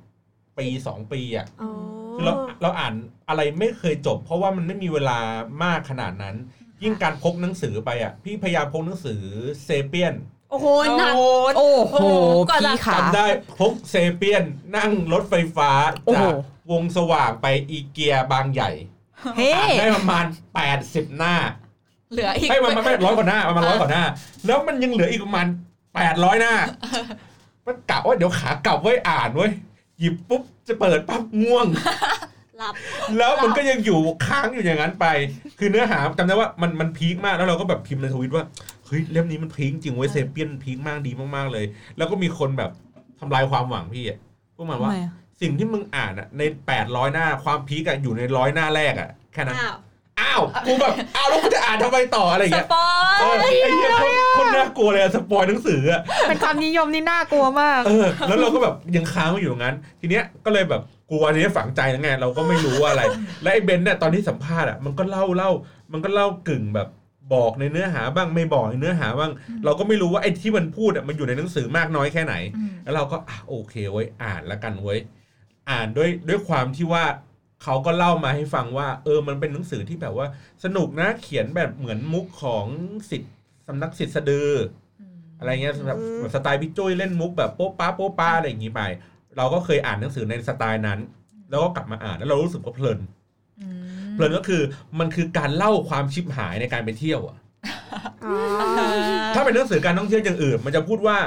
[0.57, 1.71] ปีสองปีอะอ๋อ
[2.13, 2.93] คือเราเราอ่าน
[3.29, 5.19] อะไรไม่เคยจบ เพราะว่ามันไม่มีเวลา
[5.63, 6.35] มากขนาดนั้น
[6.83, 9.21] ยิ่งการพกหนังสือไปอะ พี่พยายามพกหนังสือ
[9.63, 10.15] เซเปียน
[10.51, 10.67] โอ้โห
[10.99, 11.13] หนัก
[11.57, 11.95] โอ้โห
[12.49, 13.27] ก่อนจะพี่ขาจำได้
[13.59, 14.43] พกเซเปียน
[14.75, 15.69] นั่งรถไฟฟ้า
[16.05, 16.33] โอ้โหจาก
[16.71, 18.71] วงสว่างไปอีเกียบางใหญ่
[19.35, 20.25] เฮ้อ่านได้ประมาณ
[20.71, 21.35] 80 หน้า
[22.11, 24.03] เหลืออีกไม่มันมันไม่ร้อยกว่าหน้าประมาณร้อยกว่าหน้า
[24.45, 25.45] แล้วมันยังเหลืออีกประมาณ
[25.93, 26.53] 800 หน้า
[27.65, 29.51] มันกะว่าเดี๋ยวขากลับไว้อ่านเว้ย
[29.99, 31.67] หยิบปุ๊บจะเปิดปั๊บง่วง
[32.57, 32.73] หลับ
[33.17, 35.05] แล้วมันก็ยังอยู่ค้างอยู่อย่างนั้นไป
[35.59, 38.45] คือเนื้อหาจำได้ว่ามันมันพีคมากแล้วเราก็แบบพิมพ์ในทวิตว่า
[38.85, 41.65] เฮ้ยเล่มนี้มันพีคจริงเว้ยเซเปียนพีคมากดีมากๆเลย
[41.97, 42.71] แล้วก็มีคนแบบ
[43.19, 44.19] ทำลายความหวังพี่อะ
[44.55, 46.41] พวกมันว่าทำไมอะ สิ่งที่มึงอ่านอะใน
[46.77, 49.75] 800 หน้าความพีคอะอยู่ในร้อยหน้าแรกอะแค่นั้น อ้าว
[50.19, 52.85] อ้าวกูแบบอ้าวแล้วกูจะอ่านทำไมต่ออะไรอย่างสเงี้ยปอ
[53.19, 63.03] เออไอ้เหี้ยคนคนน่ากลัวเลยอะสปอยหนังสืออะ เป็นความนิยมที่น่ากลัวมาก เออแล้วเราก็แบบยังค้างอยู่อย่างนั้น ทีเนี้ยก็เลยแบบกลัวทีนี้ฝังใจแล้วไงเราก็ไม่รู้ว่าอะไร
[63.41, 65.51] และไอ้เบนเนี่ยตอนที่สัมภาษณ์อะมันก็เล่าเล่า
[65.91, 66.87] มันก็เล่ากึ่งแบบ
[67.33, 69.31] บอกในเนื้อหาบ้างไม่บอกในเนื้อหาบ้าง
[69.65, 74.99] เราก็ไม่รู้ว่าไอ้ที่มันพูดอะมันอยู่ในหนังสือมากน้อยแค่ไหน อืม แล้วเราก็อะโอเคเว้ยอ่านแล้วกันเว้ย
[75.71, 77.05] อ่านด้วยด้วยความที่ว่า
[77.63, 80.27] เขาก็เล่ามาให้ฟังว่า เออมันเป็นหนังสือที่แบบว่า
[80.63, 82.65] สนุกนะเขียนแบบเหมือนมุกของ
[83.09, 83.33] สิทธิ์
[83.67, 84.51] สำนักสิทธิ์สะดือ
[85.39, 88.81] อะไรเงี้ยแบบอืมแบบสไตล์พี่จุ้ยเล่นมุกแบบโป๊ะป้าโป๊ะป้าอะไรอย่างงี้ไป
[89.37, 90.99] เราก็เคยอ่านหนังสือในสไตล์นั้น
[91.49, 92.99] แล้วก็กลับมาอ่านแล้วเรารู้สึกว่าเพลิน
[93.61, 93.67] อื
[94.07, 94.61] มเพลินก็คือ
[94.99, 97.37] มันคือการเล่าความชิบหายในการไปเที่ยวอะ
[98.25, 98.35] อ๋อ
[99.35, 101.17] ถ้าเป็นหนังสือการท่องเที่ยวอย่างอื่น มันจะพูดว่า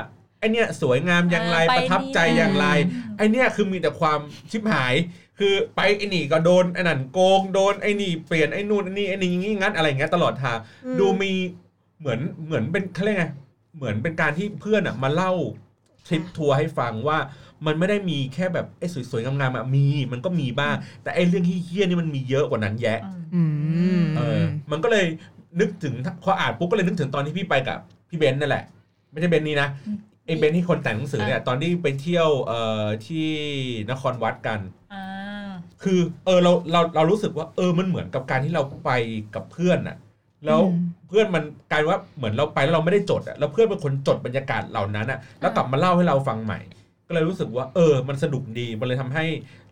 [0.43, 2.67] ไอเนี้ยสวยงามอย่างไรเออไปประทับใจนี่อย่างไร
[3.17, 4.95] ไอเนี้ยคือมีแต่ความชิบหาย
[5.39, 11.33] คือไปไอนี่ก็โดนไอนั่นโกงโดนไอนี่เปลี่ยนไอนู่นไอนี่ไอนี่งี้งั้นอะไรอย่างเงี้ยตลอดทาง อืม ดูมี
[12.01, 13.27] เหมือนเหมือนเป็นเขาเรียกไง
[13.77, 15.33] เหมือนเป็นการที่เพื่อนอะมาเล่า
[16.07, 17.19] ทริปทัวร์ให้ฟังว่า
[17.67, 22.99] มันไม่ได้มีแค่แบบไอ้สวยๆงามๆอะมีมันก็มีบ้าง แต่ไอ้เรื่องเฮี้ยๆนี่มันมีเยอะกว่านั้นแยะ
[23.35, 23.43] อื
[24.01, 25.07] ม เออมันก็เลย
[25.61, 27.79] นึกถึงพออ่านปุ๊บก็เลยนึกถึงตอนที่พี่ไปกับ
[28.09, 28.65] พี่เบนซ์นั่นแหละ
[29.11, 33.27] ไม่ใช่เบนซ์นี่นะอืม ไอ้เบนซ์ที่คนแต่งหนังสือเนี่ยตอนที่ไปเที่ยวเอ่อที่
[33.91, 34.61] นครวัดกัน
[34.95, 35.05] อ่า
[35.83, 38.91] คือเออเราเราเรารู้สึกว่า เออมันเหมือนกับการที่เราไป
[39.35, 39.97] กับเพื่อนน่ะ
[40.47, 46.61] แล้วอืมเพื่อนมันกลายว่าเหมือนเราไปแล้วเราไม่ได้จดอะแล้วเพื่อนเป็นคนจดบรรยากาศเหล่านั้นอะแล้วกลับมาเล่าให้เราฟังใหม่
[47.13, 49.25] ก็เลยรู้สึกว่า เออ มันสนุกดีมันเลยทำให้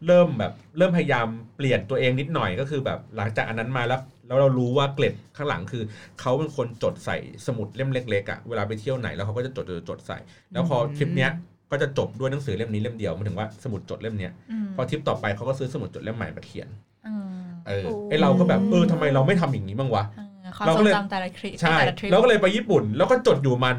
[0.06, 1.26] เริ่มแบบ เริ่มพยายาม
[1.56, 5.82] เปลี่ยนตัวเองนิดหน่อยก็คือแบบหลังจากอันนั้นมาแล้ว แล้วเรารู้ว่าเกล็ดข้างหลังคือ
[6.20, 10.18] เขาเป็นคนจดใส่สมุดเล่มเล็กๆอะเวลาไปเที่ยวไหนแล้วเขาก็จะจดจดจดใส่
[10.52, 11.30] แล้วพอทริปเนี้ย
[11.70, 14.32] ก็จะจบด้วยหนังสือเล่มนี้เล่มเดียวหมายถึงว่าสมุดจดเล่มเนี้ย
[14.66, 16.68] มพอทริปต่อไปเขาก็ซื้อสมุดจดเล่มใหม่มาเขียน
[17.06, 23.76] อืมเออไอเราก็แบบเออทำไมเราไม่ทำอย่างนี้บ้างวะอ่าความเราทก็รงเลยจำแต่ละทริปใช่แต่ละทริปแล้วก็เลยไปญี่ปุ่น แล้วก็จดอยู่มัน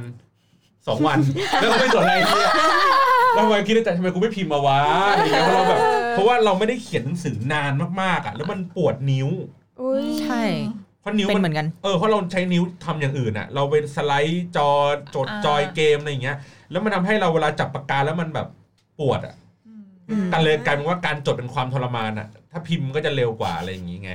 [0.87, 1.19] สองวัน
[1.59, 2.51] แล้วก็ไม่จดอะไรเนี่ย
[3.35, 4.79] แล้ววันคิดในใจทำไมกูไม่พิมพ์มาวะ
[5.11, 5.79] อะไรเงี้ยเพราะเราแบบ
[6.11, 9.29] เพราะว่าเราไม่ได้เขียนหนังสือนานมากๆอะแล้วมันปวดนิ้ว
[9.81, 10.43] อุ้ยใช่
[11.01, 14.69] เพราะนิ้วเป็นมันเหมือนกัน เออเพราะเราใช้นิ้วทำอย่างอื่นอะ เราไปสไลด์จอ
[15.15, 16.37] จดจอยเกมอะไรอย่างเงี้ย
[16.71, 18.47] แล้วมันทำให้เราเวลาจับปากกาแล้วมันแบบ
[18.99, 19.35] ปวดอะ
[19.67, 24.11] อืมอืมกันเลยกลายเป็นว่าการจดเป็นความทรมานอะ ถ้าพิมพ์ก็จะเร็วกว่าอะไรอย่างงี้ไง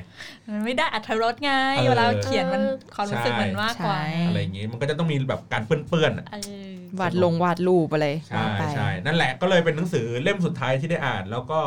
[0.50, 2.62] มันไม่ได้อัธรสไงเออเวลาเขียนมัน
[2.94, 6.65] ความรู้สึกมันมากกว่าใช่อะไรอย่างงี้ มันก็จะต้องมีแบบการเปื้อนๆอะเออ
[7.00, 11.60] วาดลงวาดรูปอะไรใช่ว่าไปใช่นั่นแหละก็เลยเป็นหนังสือเล่มสุดท้ายที่ได้อ่าน แล้วก็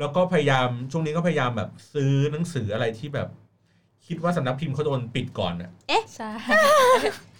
[0.00, 3.28] แล้วก็พยายามช่วงนี้ก็พยายามแบบซื้อหนังสืออะไรที่แบบ
[4.06, 5.70] คิดว่าสำนักพิมพ์เขาโดนปิดก่อนอะ
[6.16, 6.30] ใช่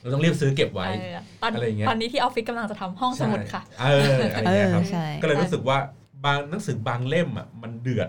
[0.00, 5.78] เราต้องรีบซื้อเก็บไว้เออตอนอะไรอย่างเงี้ยตอนนี้ที่ออฟฟิศกำลังจะทำห้องสมุดค่ะ เอออะไรอย่างเงี้ยครับเออใช่ก็เลยรู้สึกว่า
[6.24, 8.08] บางหนังสือบางเล่มอะมันเดือด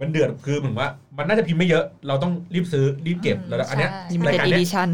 [0.00, 4.88] มันเดือดคือเหมือนว่า มันน่าจะพิมพ์ไม่เยอะ เราต้องรีบซื้อรีบเก็บอืมแล้วอันเนี้ยใช่ลิมิรายเต็ดการอีเนี้ดิยชั่น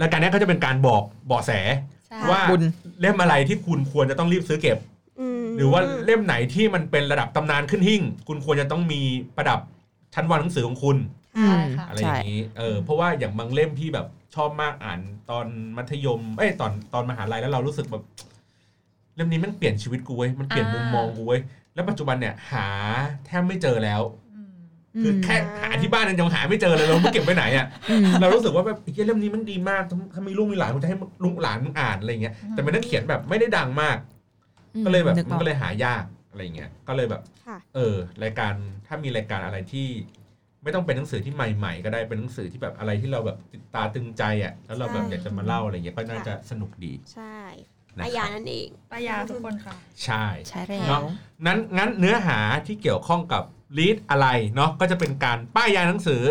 [0.00, 1.52] รายการเนี้ยเขาจะเป็นการบอกเบาะแส
[2.01, 2.62] ใช่ ว่าบุญ
[3.00, 4.78] เล่มอะไรที่คุณควรจะต้องรีบซื้อเก็บ
[5.44, 9.00] มหรือว่าเล่มไหนที่มันเป็นระดับตำนานขึ้นหิ่ง คุณควรจะต้องมี
[9.36, 9.60] ประดับ
[10.14, 10.96] ชั้นวางหนังสือของคุณ
[11.38, 15.46] อืมค่ะอะไรอย่างนี้เออเพราะว่าอย่างบางเล่มที่แบบชอบมากอ่านตอน
[15.76, 18.04] มัธยมเอ้ยตอนตอนมหาลัยแล้วเรารู้สึกแบบ
[19.16, 21.40] เล่มนี้มันเปลี่ยนชีวิตกูเว้ยมันเปลี่ยนมุมมองกูเว้ย
[21.74, 22.68] แล้วปัจจุบันเนี่ยหา
[23.26, 24.31] แทบไม่เจอแล้วอืม
[25.00, 33.96] คือแค่หาที่บ้านยังหาไม่เจอเลยเราไม่เก็บไว้ไหนอะอืมเรารู้สึกว่าแบบไอ้เหี้ยเล่มนี้มันดีมากถ้าถ้ามีลูกมีหลานมันจะให้ลูกหลานมึงอ่านอะไรเงี้ยแต่มันต้องเขียนแบบไม่ได้ดังมาก
[34.84, 38.52] ก็เลยแบบนึอมันอกก็เลยหายากอะไรเงี้ยก็เลยแบบค่ะเออรายการ
[38.86, 39.88] ถ้ามีรายการอะไรที่
[40.62, 47.36] ไม่ต้องเป็นหนังสือที่ใหม่ ๆ ก็ได้เป็นหนังสือที่แบบอะไรที่เราแบบติดตาตึงใจอะแล้วเราแบบใช่อยากจะมาเล่าอะไรเงี้ยก็น่าจะสนุกดีใช่
[47.98, 49.74] นะอาคยารับนั่นเองป้ายาทุกคนค่ะ
[50.04, 51.04] ใช่ใช่แล้เนาะว
[51.46, 53.44] นั้นงั้นเนื้อหาที่เกี่ยวข้องกับ
[53.78, 56.22] ลีดอะไรเนาะก็จะเป็นการป้ายยาหนังสือ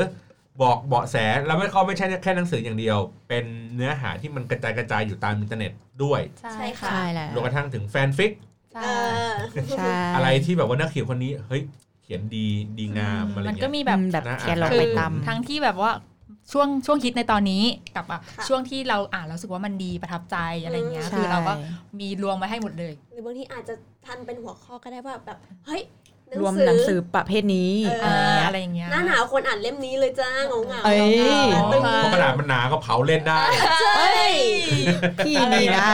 [0.62, 5.72] บอกเบาะแสแล้วไม่เขาไม่ใช่แค่หนังสืออย่างเดียว เป็นเนื้อหาที่มันกระจายกระจายอยู่ตามอินเทอร์เน็ต
[6.04, 8.32] ด้วยใช่ใช่ค่ะใช่แล้วรวมกระทั่งถึงแฟนฟิก
[8.74, 8.88] ใช่เอ
[9.30, 9.34] อ
[9.78, 11.62] ใช่อะไรที่แบบว่านักเขียนคนนี้เฮ้ย
[12.04, 15.92] เขียนดีดีงามอะไรมันเงี้ก็ยมีแบบแบบนะแกลองคืไปอตามทั้งที่แบบว่า
[16.52, 17.64] ช่วงช่วงฮิตในตอนนี้
[17.96, 21.54] กับอะค่ะช่วงที่เราอ่านแล้วรู้สึกว่ามันดีประทับใจอะไรเงี้ยใช่คือเราก็
[22.00, 23.74] มีรวมไว้ให้หมดเลย หรือบางทีอาจจะ
[24.06, 25.82] ทันเป็นหัวข้อก็ได้ว่าแบบเฮ้ย
[26.40, 27.72] รวมหนังสือประเภทนี้
[28.04, 31.00] เออ่าออะไรอย่างเงี้ยหน้าหนาวคนอ่านเล่มนี้เลยจ้าเหงาเหงาเอ้ย
[31.72, 33.42] ตึงเพราะกระดาษมันหนาก็เผาเล่นได้
[33.82, 34.14] ใช่
[35.26, 35.88] พี่นี่นะ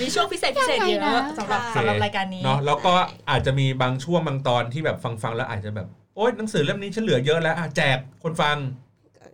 [0.00, 2.94] มีช่วงพิเศษพิเศษเยยังไงอะนะสำหรับโอเคสำหรับรายการนี้เนาะแล้วก็
[3.30, 5.86] อาจจะมีบางช่วงบางตอนที่แบบฟังฟังๆแล้วอาจจะแบบ
[6.16, 8.56] โอ๊ยหนังสือเล่มนี้ฉันเหลือเยอะแล้วอะแจกคนฟัง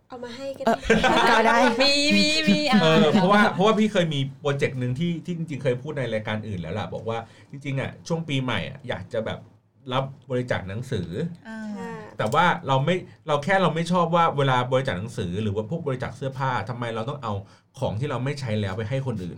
[0.09, 0.77] เอามาให้กันเออ
[1.31, 7.17] ก็ได้มีมีมีอะเออเพราะว่าเพราะว่าพี่เคยมีโปรเจกต์หนึ่งที่ที่จริงๆ เคยพูดในรายการอื่นแล้วล่ะบอกว่า
[7.51, 9.39] จริงๆอะช่วงปีใหม่อะอยากจะแบบ
[9.93, 11.09] รับบริจาคหนังสือ
[11.47, 12.95] อ่าค่ะแต่ว่าเราไม่
[13.27, 17.33] เราแค่เราไม่ชอบว่าเวลาบริจาคหนังสือ หรือว่าพวกบริจาคเสื้อผ้าทำไมเราต้องเอา
[17.79, 19.37] ของที่เราไม่ใช้แล้วไปให้คนอื่น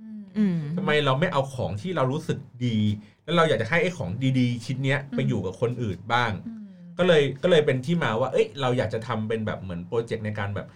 [0.00, 2.78] อืมอืมทำไมเราไม่เอาของที่เรารู้สึกดี
[3.24, 6.62] แล้วเราอยากจะให้ไอ้ของดีๆ ชิ้นเนี้ยไปอยู่กับคนอื่นบ้างอืม
[6.98, 10.66] ก็เลยก็เลยเป็นที่มาว่า เอ้ย เราอยากจะทำเป็นแบบเหมือนโปรเจกต์ในการแบบ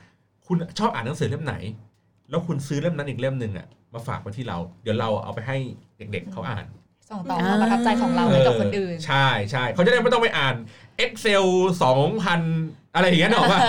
[0.46, 1.54] คุณชอบอ่านหนังสือเล่มไหน
[2.30, 5.56] แล้วคุณซื้อเล่มนั้นอีกเล่มหนึ่งอะมาฝากไว้ที่เรา เดี๋ยวเราเอาไปให้
[5.98, 6.66] เด็ก ๆเขาอ่าน
[7.10, 10.54] ส่งต่อความประทับใจของเราให้กับคนอื่น ใช่ใช่เขาจะได้ไม่ต้องไปอ่าน
[11.04, 11.44] Excel
[12.20, 13.60] 2,000 อะไรอย่างเงี้ยหรอกว่า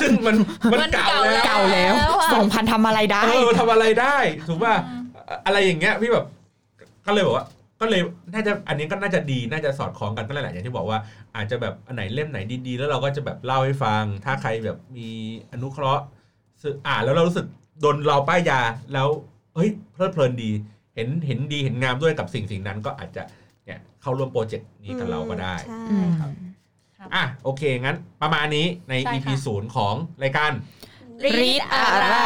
[0.00, 0.36] ซึ่งมัน
[0.72, 4.16] มันมันเก่าเก่าแล้วแล้วเก่าแล้วอะสองพันทำอะไรได้เออทำอะไรได้
[4.48, 4.74] ถูกป่ะ
[5.46, 6.26] อะไรอย่างเงี้ยพี่แบบ
[7.06, 7.46] ก็เลยบอกว่า
[7.80, 8.00] ก็เลย
[8.34, 10.98] น่าจะอันนี้ก็น่าจะดีน่าจะสอดคล้องกันก็เลยแหละอย่างที่บอกว่า
[11.36, 15.08] อาจจะแบบอันไหนเล่มไหนดีๆ แล้วเราก็จะแบบเล่าให้ฟัง ถ้าใครแบบมี
[15.52, 16.04] อนุเคราะห์
[16.62, 17.46] ซื้ออ่านแล้วเรารู้สึก
[17.80, 18.60] โดนเราป้ายยา
[18.92, 19.08] แล้ว
[19.54, 20.50] เฮ้ยเพลิดเพลินดี
[20.94, 23.22] เห็นเห็นดีเห็นงามด้วยกับสิ่งสิ่งนั้นก็อาจจะ
[23.64, 26.30] เนี่ยเข้าร่วมโปรเจกต์นี้กับเราก็ได้ใช่อืมครับ
[27.14, 30.52] อะโอเค งั้นประมาณนี้ในใช่ EP ค่ะศูนย์ของรายการ
[31.24, 32.16] Read อะไร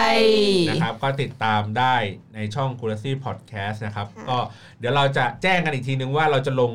[0.68, 1.94] นะครับ ก็ติดตามได้
[2.34, 4.38] ในช่อง c u r a c y Podcast นะครับค่ะก็
[4.78, 6.72] เดี๋ยวเราจะแจ้งกันอีกทีนึงว่าเราจะลง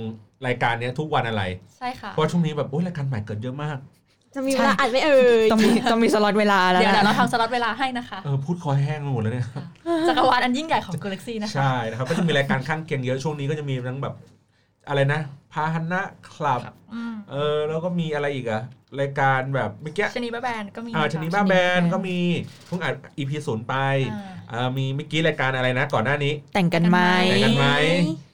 [0.47, 1.43] รายการเนี้ยทุกวันอะไร
[1.77, 3.77] ใช่ค่ะ เพราะช่วงนี้แบบโอ้ยรายการใหม่เกิดเยอะมาก
[4.35, 9.47] จะมีเวลาอ่านไหม่เอ่ยต้องมีต้องมีสล็อตเวลาแล้วเดี๋ยวเดี๋ยวเรานะทำสล็อตเวลาให้นะคะเออพูดคอแห้งไปหมดแล้วเนี่ย
[10.07, 14.13] จักรวาลอันยิ่งใหญ่ของกาแล็กซี่นะคะใช่นะครับก็จะมีรายการข้างเคียงเยอะช่วงนี้ก็จะมีทั้งแบบ
[14.89, 15.19] อะไรนะ
[15.53, 16.01] พาหนะ
[16.33, 16.61] คลับ
[16.93, 18.61] อืมเออแล้วก็มีอะไรอีกอะ
[18.99, 22.17] รายการแบบเมื่อกี้ชนีบ้าแบนก็มีอ่าะคะชนีบ้าแบนก็มี
[22.67, 23.75] เพิ่งอัด EP ศูนย์ไป
[24.13, 26.99] อ่าอ่ามีเมื่อกี้รายการอะไรนะ ก่อนหน้านี้ แต่งกันไหม
[27.31, 27.67] แต่งกันไหมไหม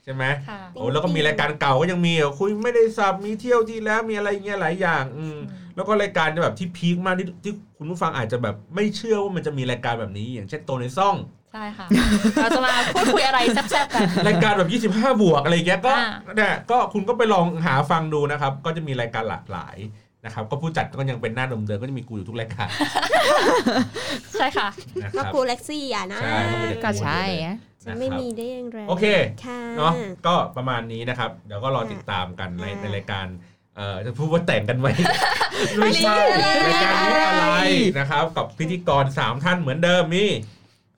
[0.03, 5.37] ใช่ไหมค่ะโอ้แล้วก็มีรายการเก่าก็ยังมีอะคุยไม่ได้สับมีเที่ยวที่แล้วมีอะไรเงี้ยหลายอย่าง อืม
[5.75, 11.15] แล้วก็รายการแบบที่พีคมากที่ที่คุณผู้ฟังอาจจะแบบไม่เชื่อว่ามันจะมีรายการแบบนี้ อย่างเช่นโตในซ่อง
[11.53, 11.87] ใช่ค่ะ
[12.35, 19.77] เราจะมาพูดคุยอะไรแซ่บๆกันรายการแบบ 25 บวกอะไรเงี้ยก็อ่าเนี่ยก็คุณก็ไปลองหาฟังดูนะครับ ก็จะมีรายการหลากหลาย
[20.25, 22.69] นะครับก็ผู้จัดก็ยังเป็นหน้าเดิมๆก็จะมีกูอยู่ทุกรายการ
[24.33, 24.69] ใช่ค่ะ
[25.03, 29.05] นะคก็รับครูเล็กซี่อะนะใช่มันเป็นก็ใช่อะจะไม่มีได้อยังไงโอเค
[29.45, 29.93] ค่ะเนาะ
[30.27, 33.54] ก็ประมาณนี้นะครับ เดี๋ยวก็รอติดตามกันในค่ะในรายการเอ่อ
[34.05, 34.87] จะพูดว่าแต่งกันไหม
[35.79, 37.47] ไม่ใช่อะไรรายการนี้อะไร
[37.99, 40.25] นะครับ กับพิธีกร3ท่านเหมือนเดิมมี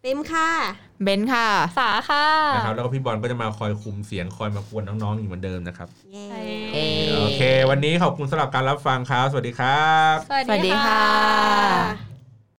[0.04, 0.52] ปิมค่ะ
[1.04, 6.26] เบนซ์ค่ะฝาค่ะนะครับแล้วก็พี่บอลก็จะมาคอยคุมเสียงคอยมากวนน้องๆอยู่เหมือนเดิมนะครับเย้
[6.74, 6.86] เอ่
[7.18, 11.04] โอเค วันนี้ขอบคุณสำหรับการรับฟังครับ สวัสดีครับ สวัสสวัสดีดีค่ะ
[11.68, 12.17] ค่ะ